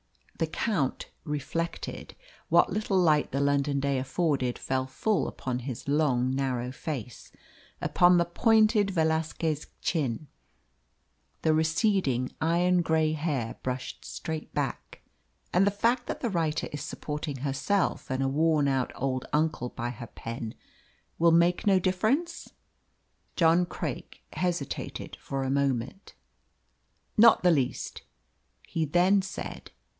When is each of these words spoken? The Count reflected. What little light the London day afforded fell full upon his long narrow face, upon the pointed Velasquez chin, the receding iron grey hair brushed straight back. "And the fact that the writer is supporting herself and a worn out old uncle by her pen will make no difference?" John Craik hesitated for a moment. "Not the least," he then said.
The 0.39 0.47
Count 0.47 1.11
reflected. 1.23 2.15
What 2.49 2.71
little 2.73 2.97
light 2.97 3.31
the 3.31 3.39
London 3.39 3.79
day 3.79 3.99
afforded 3.99 4.57
fell 4.57 4.87
full 4.87 5.27
upon 5.27 5.59
his 5.59 5.87
long 5.87 6.31
narrow 6.31 6.71
face, 6.71 7.31
upon 7.79 8.17
the 8.17 8.25
pointed 8.25 8.89
Velasquez 8.89 9.67
chin, 9.81 10.25
the 11.43 11.53
receding 11.53 12.31
iron 12.41 12.81
grey 12.81 13.13
hair 13.13 13.57
brushed 13.61 14.03
straight 14.03 14.51
back. 14.55 15.03
"And 15.53 15.67
the 15.67 15.69
fact 15.69 16.07
that 16.07 16.21
the 16.21 16.29
writer 16.31 16.67
is 16.71 16.81
supporting 16.81 17.35
herself 17.45 18.09
and 18.09 18.23
a 18.23 18.27
worn 18.27 18.67
out 18.67 18.91
old 18.95 19.27
uncle 19.31 19.69
by 19.69 19.91
her 19.91 20.07
pen 20.07 20.55
will 21.19 21.29
make 21.31 21.67
no 21.67 21.77
difference?" 21.77 22.49
John 23.35 23.67
Craik 23.67 24.23
hesitated 24.33 25.15
for 25.17 25.43
a 25.43 25.51
moment. 25.51 26.15
"Not 27.15 27.43
the 27.43 27.51
least," 27.51 28.01
he 28.67 28.83
then 28.85 29.21
said. 29.21 29.69